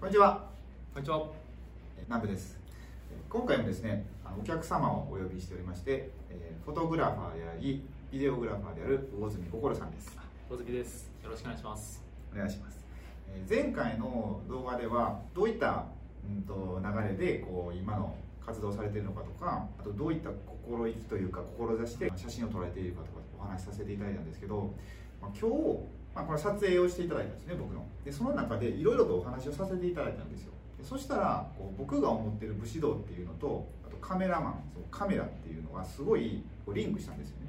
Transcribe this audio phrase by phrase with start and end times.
[0.00, 0.46] こんにちは。
[0.94, 1.26] こんにちは。
[2.06, 2.56] 南部です。
[3.28, 4.06] 今回もですね
[4.40, 7.82] お客様をお呼びしておりまして、えーフォトグラファーであり
[8.12, 10.16] ビデオグラファーである魚住心さんです。
[10.48, 11.10] 大月です。
[11.24, 12.00] よろしくお願いします。
[12.32, 12.78] お願いします。
[13.28, 15.86] えー前回の動画ではどういった、
[16.24, 18.14] うん、と流れでこう今の
[18.46, 24.72] 活動されているのかとかあとどういった心意気というか志して写真を撮られているかとかお話しさせていただいたんですけど、
[25.20, 25.80] まあ、今日、
[26.18, 27.86] まあ、これ撮影をしていただいたんですね僕の。
[28.04, 30.52] でその中でいろいろとお話をさせていただいたんですよ。
[30.76, 37.46] でそしたらこう僕が思ってる武士道っていうのとあとカメラマンそのカメラっていうのがすごいこうリンクしたんですよね。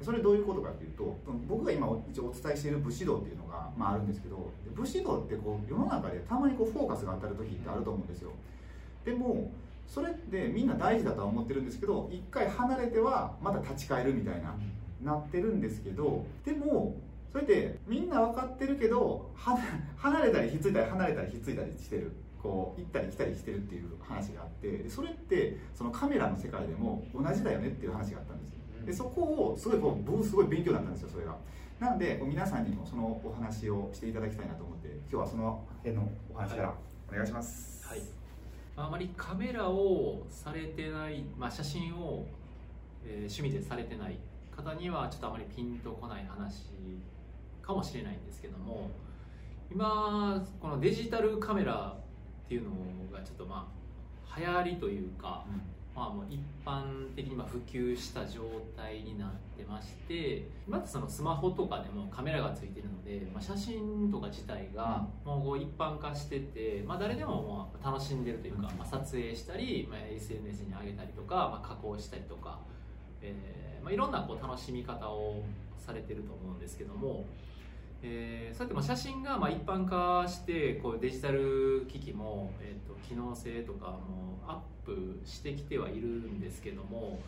[0.00, 1.16] でそれどういうことかっていうと
[1.48, 8.32] 僕が今一応お伝えしている武士道っていうのが、まあ、あるんですけどで武士道ってこう世の中でたまにこうフォーカスが当たる時ってあると思うんですよ。
[9.04, 9.52] でも
[9.86, 14.54] それってみんな大事だとは思ってるんですけど一回離れてはまた立ち返るみたいな
[15.02, 16.94] なってるんですけどでも
[17.32, 19.58] それってみんな分かってるけどは
[19.96, 22.12] 離れたりひっついたり離れたりひっついたりしてる。
[22.42, 24.78] こう行ったり来たりしてるっていう話があって。
[24.78, 28.60] でそれってそのカメラの世界でも同じだよねっていう話があったんですよ。
[28.86, 31.36] でそこをすごいこう僕すごい勉強になったんですよそれが。
[31.78, 36.74] なので皆さんにもそのお話をしていただきたいなと思って今日はその辺のお話から
[37.10, 37.86] お願いします。
[37.86, 38.00] はい。
[38.76, 42.26] あまりカメラをされてない、まあ、写真を、
[43.04, 44.18] えー趣味でされてない
[44.56, 46.70] 方にはちょっとあまりピンとこない話
[47.62, 48.90] かもしれないんですけども
[49.70, 51.94] 今このデジタルカメラ
[52.44, 52.70] っていうの
[53.12, 53.68] がちょっとま
[54.28, 55.44] あ流行りというか、
[55.94, 58.42] まあ、もう一般的にまあ普及した状
[58.76, 72.58] 態になってまして今ってそのスマホとかでもカメラがついてるので、まあ、写真とか自体がもう一般化してて、まあ、誰でももう楽しんでるというか、まあ、撮影したり、まあ、SNS に上げたりとか、まあ、加工したりとか、
[73.22, 75.42] えーまあ、いろんなこう楽しみ方を
[75.78, 77.24] されてると思うんですけども。
[78.02, 87.20] えー、そうやってまあ写真がまあ一般化してこうデジタル機器も、えー、と機能性とかもアップしてきてはいるんですけども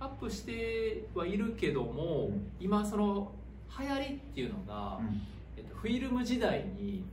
[0.00, 2.50] アップしてはいるけども、うん。
[2.60, 3.32] 今その
[3.78, 5.00] 流行りっていうのが、
[5.56, 7.04] えー、とフィルム時代に、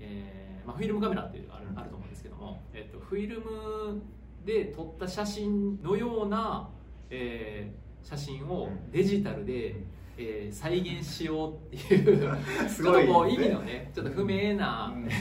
[0.00, 1.78] えーまあ、フィルムカメラっていうのがある,、うん。
[1.78, 4.02] あると思うんですけども、えー、とフィルム
[4.44, 6.68] で撮った写真のような、
[7.10, 9.74] えー写真をデジタルで、
[10.18, 12.36] えー再現しようっていう
[12.68, 15.08] すちょっとこう意味のねちょっと不明な、うん。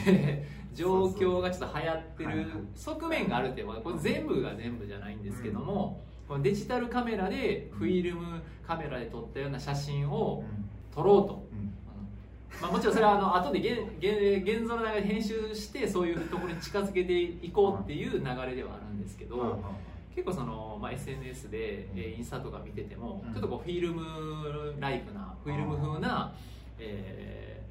[0.77, 10.43] 状況がちょっと流行ってる側面があるっていうのはこれ全部が全部じゃないんですけども、このデジタルカメラでフィルムカメラで撮ったような写真を
[10.93, 11.47] 撮ろうと、
[12.61, 19.59] まあ、もちろんそれはあの後で現現現像の流れで編集してそういうところに近づけていこうっていう流れではあるんですけど、
[20.17, 23.33] 結構その、まあ、SNS で、えーインスタとか見てても、うん。
[23.33, 26.33] ちょっとこうフィルムライクなフィルム風な、
[26.79, 27.67] えー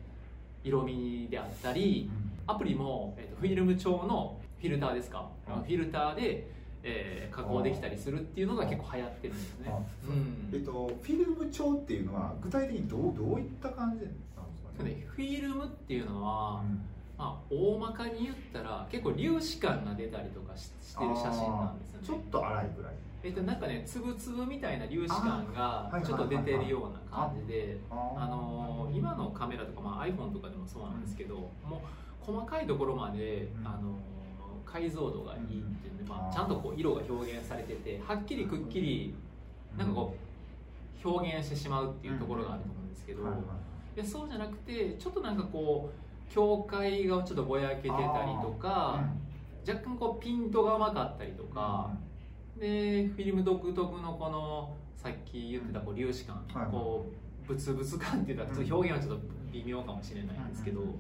[0.69, 2.11] 色味であったり
[2.49, 5.63] アプリも、えー、とフィルム調のフィルターですか、うん。
[5.63, 6.47] フィルターで、
[6.85, 9.67] えー加工できたりするっていうのが結構流行ってるんですね。
[9.69, 9.79] あ、
[10.09, 10.13] う。
[10.13, 10.51] ん。
[10.53, 14.17] えっと、フィルム調っていうのは具体的にどうどういった感じなんで
[14.57, 14.91] すかね？
[14.91, 16.81] ねフィルムっていうのは、うん
[17.19, 22.07] まあ、大まかに言ったら結構粒子感が出たりとかししてる写真なんですよね。
[22.07, 22.93] ちょっと粗いぐらい。
[23.23, 31.79] えっと、なんかね粒々みたいな粒子感がちょっと出てるような感じであのー今のカメラとか、まあ、iPhone とかでもそうなんですけど、もう
[32.21, 33.67] 細かいところまで、うん。
[33.67, 34.17] あのー
[34.67, 39.15] 解像度がいいっていうんで、まあ、ちゃんとこう色が表現されててはっきりくっきり
[39.79, 40.15] なんかこ
[41.05, 43.23] う表現してしまうっていうところがあると思うんですけど、
[43.95, 48.01] でそうじゃなくてちょっとなんかこう境界がちょっとぼやけてたり
[48.43, 49.05] とか、
[49.67, 51.91] 若干こうピントが甘かったりとか。
[52.59, 57.05] でフィルム独特のこのさっき言ってたこう粒子感、こ
[57.45, 60.95] うブツブツ感っていうのはちょっと表現はちょっと微妙かもしれないんですけど、うん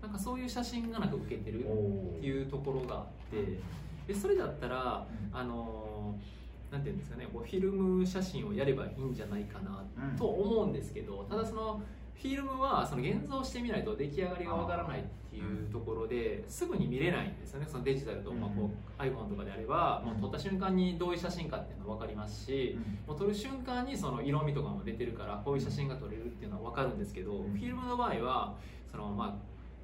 [0.00, 3.58] なんかそういう写真がなんか受けてるっていうところがあって
[4.06, 5.36] でそれだったらうん。
[5.36, 6.38] あのー
[6.70, 9.82] なんていうんですかねこうフィルム写真をやればいいんじゃないかな
[10.18, 11.82] と思うんですけどただその
[12.20, 17.66] フィルムはその現像してみないと出来上がりがわからないっていうところですぐに見れないんですよね。
[17.70, 22.76] そのデジタルと、まあ、こう iPhone とかであればもう撮った瞬間にどういう写真かっていうのが分かりますし
[23.06, 27.52] もう撮る瞬間にその色味とかも出てるからこういう写真が撮れるっていうのは分かるんですけど、うん。
[27.52, 28.56] フィルムの場合は
[28.90, 29.34] その、まあ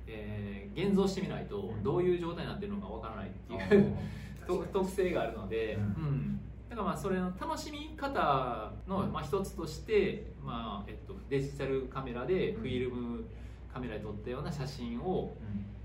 [0.09, 3.97] えー現像してみないとどういう状態になってるのか分からないっていう
[4.45, 5.83] と特性があるので、うん。
[5.83, 13.25] うんだからまあそれの楽しみ方のまあ一つとして、まあえっと、デジタルカメラでフィルム
[13.73, 15.35] カメラで撮ったような写真を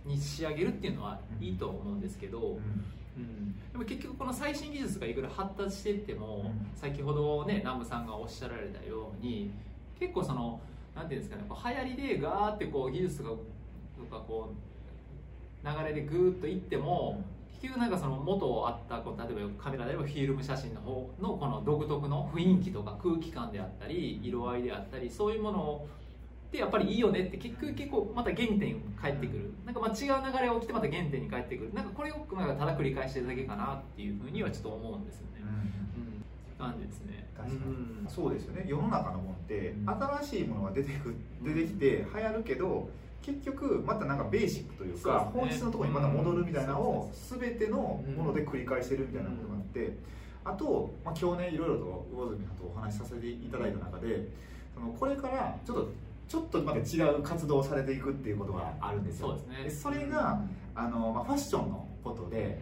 [0.05, 2.59] に仕上げるっていうのはいいと思うんですけど、
[3.17, 6.79] うん、でも結局この最新技術がいくら発達していっても、うん。
[6.79, 9.51] 先ほどね南部さんがおっしゃられたように
[9.99, 10.59] 結構その
[10.95, 13.37] なんていうんですかねこう流行りでガーってこう技術がと
[14.09, 14.53] かこ
[15.63, 17.21] う流れでぐーっといっても、
[17.61, 25.85] 結局なんかその元あったこう例えばカメラであればフィルム写真の方のこの独特の雰囲気とか空気感であったり色合いであったりそういうもの
[26.50, 29.53] ってやっぱりいいよねって結局結構また原点に返ってくる。
[29.65, 29.75] なん。
[29.75, 35.44] かまあ違う流れが起きてまた原点に返ってくるなんかこれをなんかただ繰り返してるだけかなっていうふうにはちょっと思うんですよね。
[36.57, 36.65] うん。
[36.65, 37.27] 感じですね。
[37.38, 38.07] 確かに、うん。
[38.07, 38.65] そうですよね。
[38.67, 39.89] 世の中のものってうん。
[39.89, 41.13] 新しいものが出てく
[41.44, 42.89] 出てきて流行るけど
[43.21, 46.86] 結局またなんかベーシックというか本質のところにまた戻るみたいなのうん。
[46.86, 47.77] を全ての
[48.18, 49.98] もので繰り返してるみたいなことがあって
[50.45, 54.27] あと、まあ、今日ねいろいろと魚住さんとお話しさせていただいた中で
[54.74, 55.89] そのこれからちょっと
[56.27, 59.30] ちょっとまた違う活動をされていくっていうことがあるんですよ。
[59.30, 59.42] そうで
[59.72, 59.98] すね。
[59.98, 60.39] それが
[60.75, 62.60] あの、まあ、ファッションのことで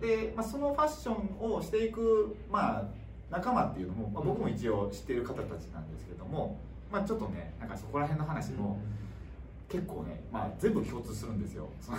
[0.00, 2.84] で、まあ、そのファッションをしていく、まあ、
[3.30, 6.58] 仲間っていうのも、まあ、僕も一応知ってる方たちなんですけども、
[6.92, 8.78] まあ、ちょっとねなんかそこら辺の話も
[9.70, 11.68] 結構ね、まあ、全部共通するんですよ。
[11.80, 11.98] その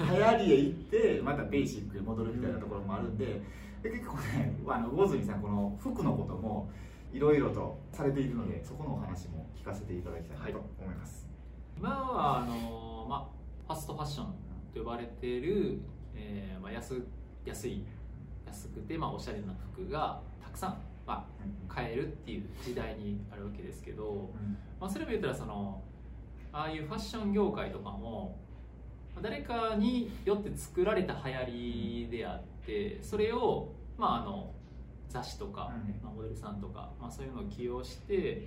[0.00, 3.40] 流行りへ行って またベーシックに戻るみたいなところもあるんで。
[3.82, 6.68] で結構ねあの魚住さんこの服のことも
[7.12, 11.26] いろいろとされているのでそこのお話も聞かせていただきたいなと思います、
[11.78, 13.32] 今はあの、ま
[13.66, 14.26] あ、ファストファッション
[14.74, 15.80] と呼ばれている、
[16.14, 17.02] えーまあ、安
[17.46, 17.84] 安い
[18.46, 24.30] 安くて、まあ、おしゃれな服がたくさん、まあ、買えるっていう時代にあるわけですけど、
[24.78, 25.82] まあ、それも言ったらその
[26.52, 28.36] ああいうファッション業界とかも
[29.14, 34.50] まあ誰かによって作られた流行りであってそれを、まあ、あの
[35.10, 35.94] 雑誌とか、うん。
[36.02, 38.46] まあ、モデルさんとか、まあ、そういうのを起用して、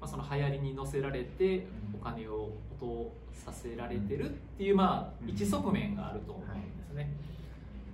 [0.00, 5.30] まあ、その流行りに乗せられてお金を落とさせられてるっていう、まあ、うん。
[5.30, 7.10] 一側面があると思うんですね。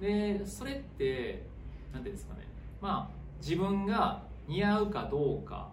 [0.00, 1.46] でそれって
[1.93, 2.40] 何ていうんですかね。
[2.82, 5.70] まあ自分が似合うかどうか。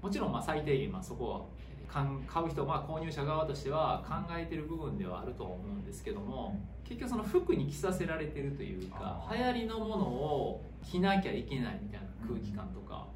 [0.00, 1.40] もちろんまあ最低限まあそこは
[1.88, 13.06] 買う人、まあ、購入者側としては考えてる部分ではあると思うんですけども結局その服に着させられてるというか流行りのものを着なきゃいけないみたいな空気感とか,、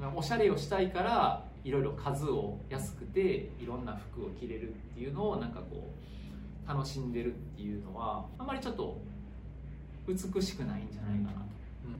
[0.00, 5.90] うん、おしゃれをしたいからいろいろ数を安くていろんな服を着れるっていうのをなんかこ
[6.66, 9.00] う楽しんでるっていうのはあまりちょっと
[10.06, 11.50] 美しくないんじゃないかなと。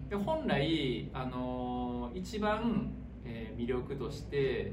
[0.08, 2.90] で本来、あのー一番、
[3.24, 4.72] えー魅力として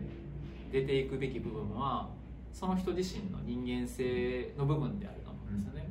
[0.71, 2.09] 出ていくべき部分は
[2.51, 5.87] その人自身の人間性の部分であると思うんですよね、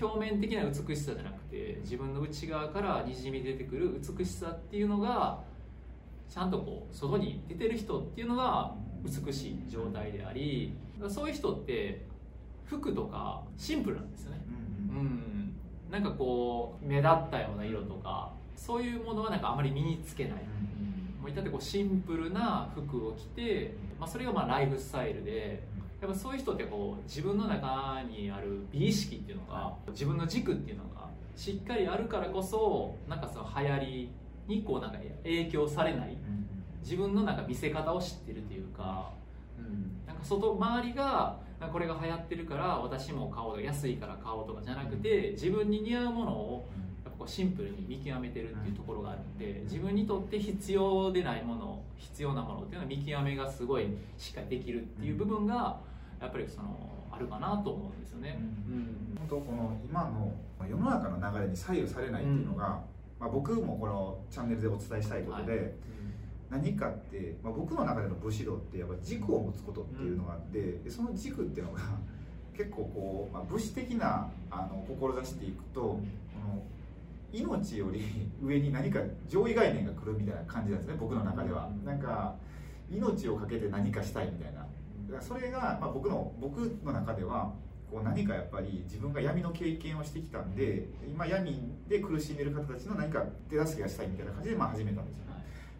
[0.00, 5.42] 表面的な美しさじゃなくて自分の内側からにじみ出てくる美しさっていうのが
[6.28, 8.74] ちゃんとこう外に出てる人っていうのが
[9.04, 10.74] 美しい状態であり
[11.08, 12.04] そういう人って
[12.64, 14.40] 服とかシンプルなんですよね。
[14.90, 15.56] うんうん、
[15.90, 20.32] なんかこう目立ったような色とかそういうものはなんかあまり身につけない、
[21.26, 25.60] もう至ってこうシンプルな服を着て、まあ、それがまあライフスタイルで
[26.00, 34.10] やっぱそういう人ってこう自分の中にある美意識っていうのが自分の軸っていうのがしっかりあるからこそなんかその流行り
[34.46, 36.16] にこうなんか影響されない
[36.82, 39.10] 自分のなんか見せ方を知ってるというか、
[39.58, 41.38] うん、なんか外周りが
[41.72, 46.68] これが流行ってるから私も買おうとか安いから買おうとかじゃなくて自分に似合うものを
[47.26, 53.86] うシンプルに見極めてるっていうところがあるんで自分にとって必要でないもの必要なものっていうのは見極めがすごい
[54.16, 55.78] しっかりできるっていう部分が
[56.20, 58.38] やっぱりそのあるかなと思うんですよね。
[58.68, 59.16] うん。
[59.18, 60.32] 本当この今の
[60.68, 62.80] 世の中の流れに左右されないっていうのが、
[63.18, 65.74] まあ、僕もこのチャンネルでお伝えしたいことで、
[66.50, 71.80] 何かって、まあ、僕の中での武士道ってやっぱ軸を持つことっていうのがあって、でその軸っていうのが
[72.56, 76.00] 結構こう、まあ、武士的なあの志していくと、こ
[76.42, 76.62] の
[77.32, 78.02] 命より
[78.42, 82.34] 上に何か上位概念が来るみたいな感じなんですね僕の中では、なんか
[82.90, 84.60] 命をかけて何かしたいみたいな。
[84.60, 87.52] だからそれが、まあ、僕の僕の中では
[87.90, 95.24] こう何かやっぱり自分が闇の経験をしてきたんで今闇で苦しんでる方たちの何か手助けがしたいみたいな感じでまあ始めたんですよ。
[95.26, 95.26] ね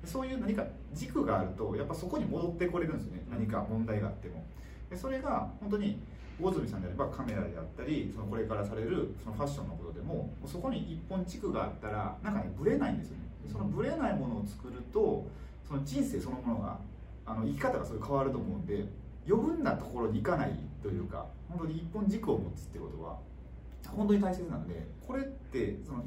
[0.05, 3.27] そういう何か軸があるとやっぱそこに戻ってこれるんですよね。
[3.29, 4.45] 何か問題があっても。
[4.89, 6.01] でそれが本当に
[6.41, 13.23] 魚住さんであればカメラであったりそのこれからされるそのファッションのことでもそこに一本軸があったらなんかねブレないんですよね。
[13.51, 15.27] そのブレないものを作ると
[15.67, 16.79] その人生そのものが
[17.25, 18.85] あの生き方がすごい変わると思うんで
[19.27, 20.53] 余分なところに行かない
[20.83, 23.19] というか本当に一本軸を持つってことは
[23.89, 26.05] 本当に大切なのでこれってその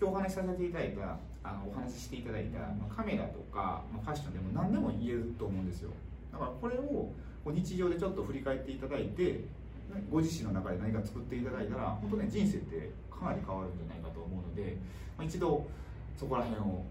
[0.00, 5.90] 今日お話しさせていただいたあのお話ししていただいたまあカメラとかまあファッションでも何でも言えると思うんですよ。
[6.32, 7.10] だからこれを
[7.52, 9.44] 日常でちょっと振り返っていただいて
[10.10, 14.76] ご自身の中で何か作っていただいたら本当ね人生ってかなり変わるんじゃないかと思うので、
[15.16, 15.66] まあ、一度
[16.16, 16.84] そこら辺を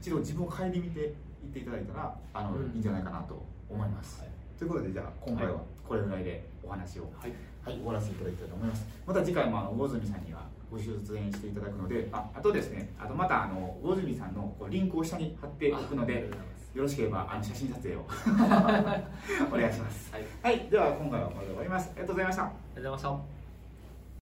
[0.00, 1.12] 一度自分を顧みていっ
[1.52, 2.72] ていただいたらあの、うん。
[2.72, 4.30] いいんじゃないかなと思います、はい。
[4.58, 5.62] ということでじゃあ今回ははい。
[5.84, 7.32] これぐらいでお話をはい。
[7.64, 8.86] はい、終わらせていただきたいと思います。
[9.06, 10.44] また次回もあの魚住さんには
[10.74, 16.28] ご出演していただくので、ああとですね、あとまたあの魚住さんのこうリンクを下に貼っておくので
[16.74, 18.00] よろしければあの写真撮影を
[19.52, 20.12] お願いします。
[20.12, 21.90] はい、ありはい、では今回はこれで終わります。
[21.90, 22.42] ありがとうございました。
[22.42, 23.43] がとうございました